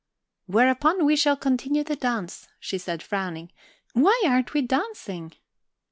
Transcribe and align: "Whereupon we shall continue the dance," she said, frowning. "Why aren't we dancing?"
"Whereupon 0.47 1.05
we 1.05 1.15
shall 1.15 1.37
continue 1.37 1.83
the 1.83 1.95
dance," 1.95 2.47
she 2.59 2.79
said, 2.79 3.03
frowning. 3.03 3.51
"Why 3.93 4.19
aren't 4.25 4.55
we 4.55 4.63
dancing?" 4.63 5.33